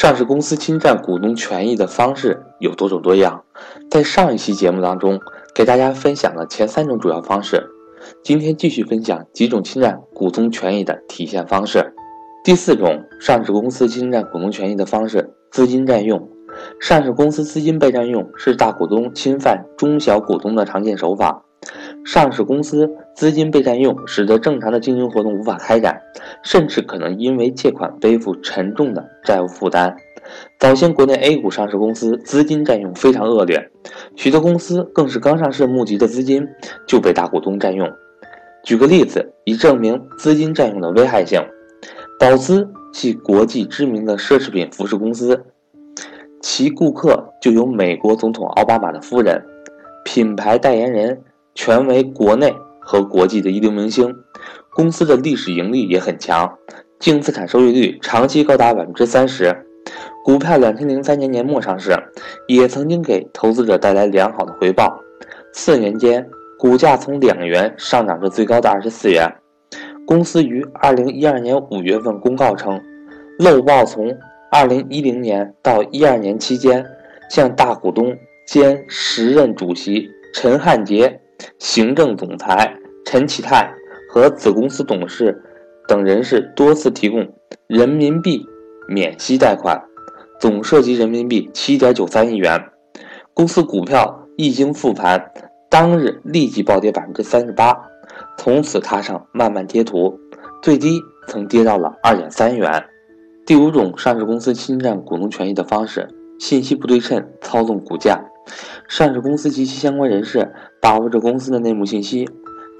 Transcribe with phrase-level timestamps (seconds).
[0.00, 3.44] 上市公司侵占股东权益的方式有多种多样，
[3.90, 5.20] 在上一期节目当中
[5.54, 7.62] 给大家分享了前三种主要方式，
[8.24, 11.92] 今天继续分享几种侵占股东权益的体现方式。
[12.42, 16.30] 第四种，上市公司侵占股东权益的方式——资金占用。
[16.80, 21.44] 上市公司资金被占用是大股东侵犯中小股东的常见手法。
[22.06, 22.88] 上市公司
[23.20, 26.00] 资金被占用，使得正常的经营活动无法开展，
[26.42, 29.94] 甚至可能因为借款背负沉重的债务负担。
[30.58, 33.70] 早先国内 A 股上市公司资金占用非常恶劣，
[34.16, 36.48] 许多公司更是刚上市募集的资金
[36.86, 37.86] 就被大股东占用。
[38.64, 41.42] 举个例子，以证明资金占用的危害性：
[42.18, 45.44] 宝姿系国际知名的奢侈品服饰公司，
[46.40, 49.44] 其顾客就有美国总统奥巴马的夫人，
[50.06, 51.20] 品牌代言人。
[51.52, 52.54] 全为国内
[52.90, 54.12] 和国际的一流明星，
[54.74, 56.58] 公司的历史盈利也很强，
[56.98, 59.56] 净资产收益率长期高达百分之三十。
[60.24, 61.94] 股票两千零三年年末上市，
[62.48, 64.92] 也曾经给投资者带来良好的回报。
[65.52, 69.32] 四年间，股价从两元上涨至最高的二十四元。
[70.04, 72.80] 公司于二零一二年五月份公告称，
[73.38, 74.12] 漏报从
[74.50, 76.84] 二零一零年到一二年期间，
[77.30, 78.12] 向大股东
[78.48, 81.20] 兼时任主席陈汉杰。
[81.58, 82.70] 行政总裁
[83.12, 83.68] 陈启泰
[84.08, 85.36] 和子公司董事
[85.88, 87.28] 等人士多次提供
[87.66, 88.46] 人民币
[88.86, 89.82] 免息贷款，
[90.38, 92.70] 总涉及人民币七点九三亿元。
[93.34, 95.28] 公司股票一经复盘，
[95.68, 97.76] 当日立即暴跌百分之三十八，
[98.38, 100.16] 从此踏上漫漫跌途，
[100.62, 102.84] 最低曾跌到了二点三元。
[103.44, 106.06] 第五种上市公司侵占股东权益的方式：
[106.38, 108.22] 信息不对称，操纵股价。
[108.88, 112.28] 上市公司及其相关人士把握着公司的内幕信息，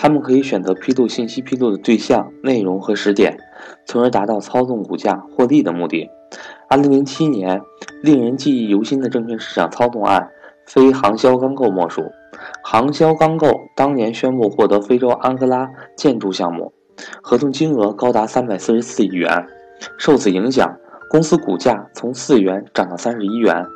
[0.00, 3.36] 他们可以选择披露信息披露的对象、内容和时点，
[3.84, 6.08] 从而达到操纵股价获利的目的。
[6.68, 7.60] 二零零七年，
[8.00, 10.30] 令人记忆犹新的证券市场操纵案，
[10.66, 12.04] 非航销钢构莫属。
[12.62, 16.72] 航销钢构当年宣布获得非洲安哥拉建筑项目，
[17.20, 19.48] 合同金额高达三百四十四亿元。
[19.98, 20.76] 受此影响，
[21.10, 23.66] 公司股价从四元涨到三十一元。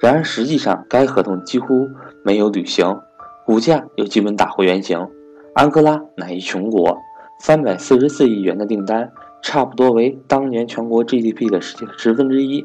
[0.00, 1.86] 然而，实际上该合同几乎
[2.24, 2.98] 没有履行，
[3.46, 5.06] 股价又基本打回原形。
[5.54, 6.96] 安哥拉乃一穷国，
[7.40, 9.10] 三百四十四亿元的订单
[9.42, 12.64] 差不多为当年全国 GDP 的十十分之一。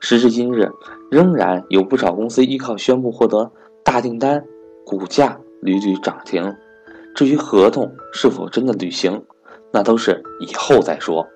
[0.00, 0.70] 时至今日，
[1.10, 3.52] 仍然有不少公司依靠宣布获得
[3.84, 4.42] 大订单，
[4.86, 6.54] 股价屡屡涨停。
[7.14, 9.22] 至于合同是否真的履行，
[9.72, 11.26] 那都是以后再说。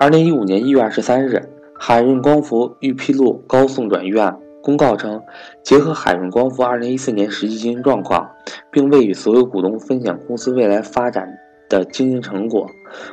[0.00, 1.46] 二零一五年一月二十三日，
[1.78, 4.38] 海润光伏预披露高送转预案。
[4.66, 5.22] 公告称，
[5.62, 8.28] 结合海润光伏2014年实际经营状况，
[8.72, 11.38] 并未与所有股东分享公司未来发展
[11.68, 12.66] 的经营成果。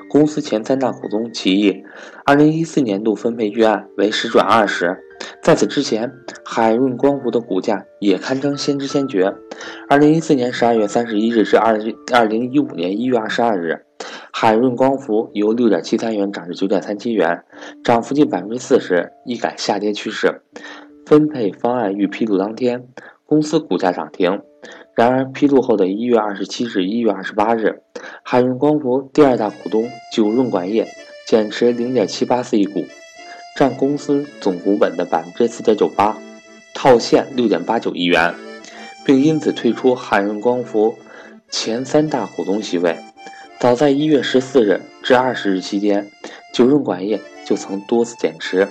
[0.09, 1.83] 公司前三大股东提议
[2.25, 4.97] ，2014年度分配预案为十转二十。
[5.43, 6.11] 在此之前，
[6.43, 9.31] 海润光伏的股价也堪称先知先觉。
[9.89, 13.85] 2014年12月31日至2 2015年一月22日，
[14.31, 17.43] 海润光伏由6.73元涨至9.37元，
[17.83, 20.41] 涨幅近百分之四十，一改下跌趋势。
[21.05, 22.87] 分配方案预披露当天，
[23.25, 24.41] 公司股价涨停。
[24.95, 27.81] 然而，披露后的一月二十七日、一月二十八日，
[28.23, 30.87] 海润光伏第二大股东九润管业
[31.27, 32.85] 减持零点七八四亿股，
[33.57, 36.15] 占公司总股本的百分之四点九八，
[36.75, 38.35] 套现六点八九亿元，
[39.03, 40.95] 并因此退出海润光伏
[41.49, 42.95] 前三大股东席位。
[43.59, 46.07] 早在一月十四日至二十日期间，
[46.53, 48.67] 九润管业就曾多次减持，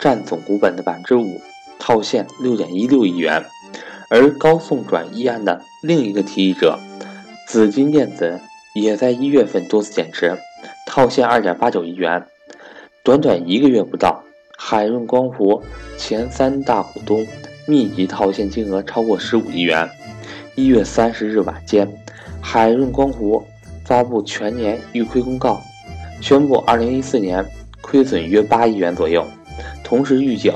[0.00, 1.40] 占总股本的百分之五。
[1.78, 3.44] 套现六点一六亿元，
[4.10, 6.78] 而高送转议案的另一个提议者
[7.46, 8.40] 紫金电子
[8.74, 10.36] 也在一月份多次减持，
[10.86, 12.24] 套现二点八九亿元。
[13.02, 14.22] 短短一个月不到，
[14.58, 15.62] 海润光伏
[15.96, 17.26] 前三大股东
[17.66, 19.88] 密集套现金额超过十五亿元。
[20.54, 21.88] 一月三十日晚间，
[22.40, 23.42] 海润光伏
[23.84, 25.62] 发布全年预亏公告，
[26.20, 27.44] 宣布二零一四年
[27.80, 29.26] 亏损约八亿元左右，
[29.82, 30.52] 同时预警。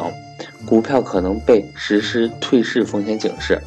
[0.64, 3.60] 股票可能被实施退市风险警示，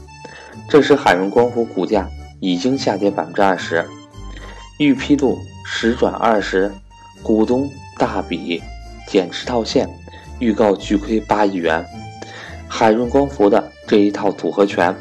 [0.69, 2.09] 这时海润光伏股价
[2.39, 3.85] 已经下跌百分之二十。
[4.79, 6.71] 预披露十转二十，
[7.21, 8.61] 股东大笔
[9.07, 9.87] 减持套现，
[10.39, 11.85] 预告巨亏八亿元。
[12.67, 14.93] 海润光伏的这一套组合拳，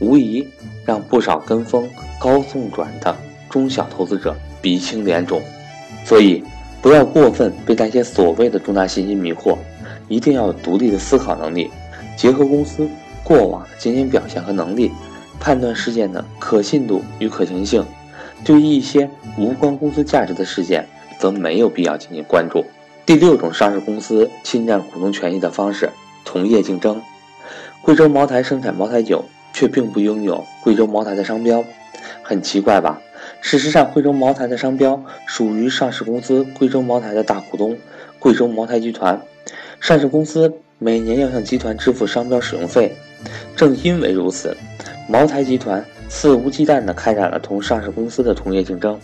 [0.00, 0.46] 无疑
[0.84, 1.88] 让不少跟风
[2.18, 3.14] 高送转的
[3.50, 5.42] 中小投资者鼻青脸肿。
[6.04, 6.42] 所以，
[6.80, 9.56] 不要过分被那些所谓的重大信息迷惑。
[10.08, 11.70] 一定要有独立的思考能力，
[12.16, 12.88] 结合公司
[13.22, 14.90] 过往的经营表现和能力，
[15.38, 17.84] 判断事件的可信度与可行性。
[18.44, 20.86] 对于一些无关公司价值的事件，
[21.18, 22.64] 则没有必要进行关注。
[23.04, 25.90] 第六种上市公司侵占股东权益的方式，
[26.24, 27.02] 同业竞争。
[27.82, 31.64] 贵州茅台生产茅台酒，却并不拥有贵州茅台的商标，
[32.22, 33.00] 很奇怪吧？
[33.40, 37.76] 事实上，贵州茅台的商标属于上市公司贵州茅台的大股东
[38.18, 39.20] 贵州茅台集团。
[39.80, 42.94] 上市公司每年要向集团支付商标使用费。
[43.56, 44.56] 正因为如此，
[45.08, 48.98] 茅台集团肆无忌惮地开展了同上市公司的同业竞争。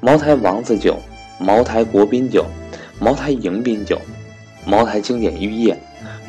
[0.00, 0.96] 茅台王子酒、
[1.38, 2.44] 茅台国宾酒、
[2.98, 4.00] 茅台迎宾酒、
[4.66, 5.76] 茅台经典玉液，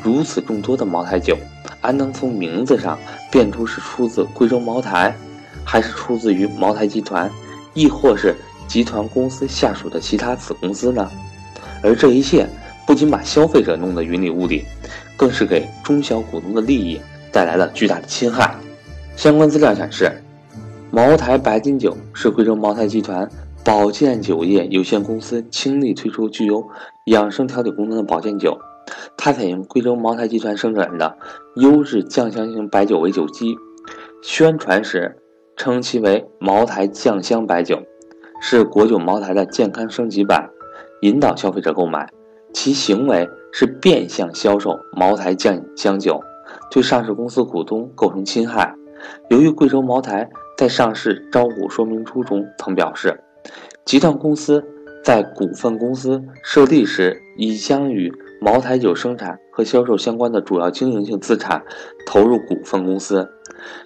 [0.02, 1.38] 如此众多的茅台酒，
[1.82, 2.98] 安能从名字上
[3.32, 5.14] 辨出是出自贵州茅台，
[5.64, 7.30] 还是出自于茅台集团，
[7.74, 8.36] 亦或是
[8.68, 11.10] 集团公司下属的其他子公司呢？
[11.84, 12.48] 而这一切
[12.90, 14.66] 不仅把消费者弄得云里雾里，
[15.16, 17.00] 更是给中小股东的利益
[17.32, 18.56] 带来了巨大的侵害。
[19.16, 20.12] 相关资料显示，
[20.90, 23.30] 茅台白金酒是贵州茅台集团。
[23.64, 26.68] 保健酒业有限公司倾力推出具有
[27.06, 28.58] 养生调理功能的保健酒，
[29.16, 31.16] 它采用贵州茅台集团生产的
[31.58, 33.56] 优质酱香型白酒为酒基，
[34.24, 35.16] 宣传时
[35.56, 37.84] 称其为茅台酱香白酒，
[38.42, 40.50] 是国酒茅台的健康升级版，
[41.02, 42.10] 引导消费者购买。
[42.54, 46.22] 其行为是变相销售茅台酱香酒，
[46.72, 48.74] 对上市公司股东构成侵害。
[49.30, 53.18] 由于贵州茅台在上市招股说明书中曾表示。
[53.86, 54.64] 集团公司
[55.04, 61.64] 在股份公司设立时，已将与茅台酒生产和销售相关的主要经营性资产
[62.06, 63.28] 投入股份公司，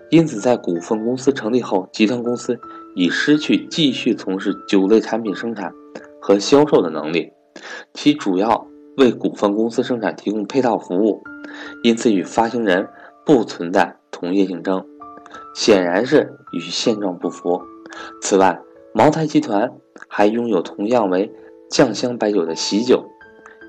[0.10, 2.60] 因此在股份公司成立后，集团公司
[2.96, 5.72] 已失去继续从事酒类产品生产
[6.20, 7.32] 和销售的能力，
[7.94, 8.53] 其主要
[8.98, 11.24] 为股份公司生产提供配套服务，
[11.84, 12.88] 因此与发行人
[13.26, 14.86] 不存在同业竞争，
[15.56, 17.62] 显然是与现状不符。
[18.22, 18.60] 此外，
[18.94, 19.72] 茅台集团。
[20.08, 21.32] 还拥有同样为
[21.70, 23.04] 酱香白酒的喜酒，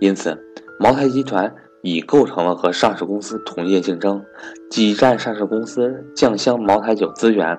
[0.00, 0.38] 因此
[0.80, 4.24] 茅台集团已构成了和上市公司同业竞争，
[4.70, 7.58] 挤占上市公司酱香茅台酒资源，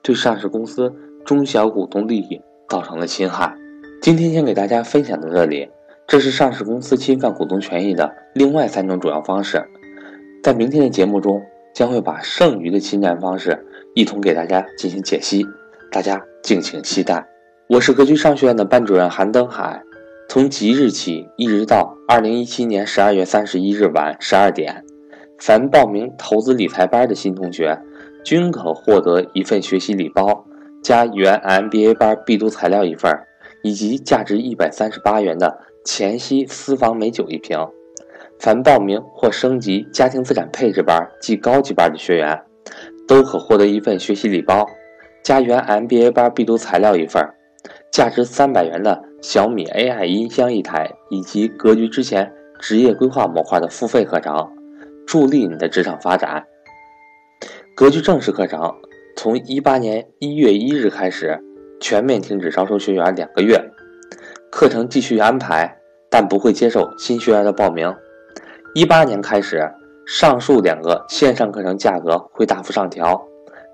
[0.00, 0.94] 对上市公司
[1.24, 3.54] 中小股东利益造成了侵害。
[4.00, 5.68] 今天先给大家分享到这里，
[6.06, 9.64] 这是上市公司侵犯股东权益的另外三种主要方式，
[10.42, 11.42] 在明天的节目中
[11.74, 13.64] 将会把剩余的侵占方式
[13.94, 15.46] 一同给大家进行解析，
[15.90, 17.26] 大家敬请期待。
[17.68, 19.82] 我是格局商学院的班主任韩登海。
[20.28, 24.84] 从即日起一直到二零一七年十二月三十一日晚十二点，
[25.38, 27.78] 凡报名投资理财班的新同学，
[28.24, 30.46] 均可获得一份学习礼包，
[30.82, 33.12] 加原 MBA 班必读材料一份，
[33.62, 37.58] 以及价值一百三十八元的黔西私房美酒一瓶。
[38.40, 42.42] 凡报名或升级家庭资产配置班及高级班的学员，
[43.06, 44.66] 都可获得一份学习礼包，
[45.22, 47.22] 加原 MBA 班必读材料一份。
[47.92, 54.50] 价值三百元的小米 AI 音箱一台，以及格局之前职业规划模块的付费课程，
[55.06, 56.44] 助力你的职场发展。
[57.76, 58.74] 格局正式课程
[59.16, 61.40] 从一八年一月一日开始
[61.80, 63.58] 全面停止招收学员两个月，
[64.54, 65.76] 课程继续安排，
[66.08, 67.92] 但不会接受新学员的报名。
[68.72, 69.68] 一八年开始，
[70.06, 73.20] 上述两个线上课程价格会大幅上调，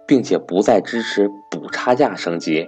[0.09, 2.67] 并且不再支持补差价升级。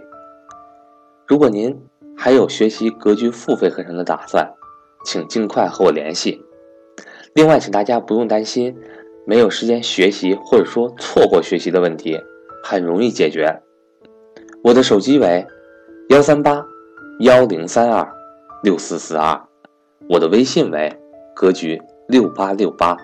[1.26, 1.74] 如果您
[2.14, 4.46] 还有学习格局付费课程的打算，
[5.06, 6.38] 请尽快和我联系。
[7.32, 8.76] 另外，请大家不用担心
[9.26, 12.20] 没有时间学习或者说错过学习的问题，
[12.62, 13.62] 很容易解决。
[14.62, 15.46] 我的手机为
[16.10, 16.62] 幺三八
[17.20, 18.10] 幺零三二
[18.62, 19.40] 六四四二，
[20.08, 20.98] 我的微信为
[21.34, 22.96] 格局六八六八。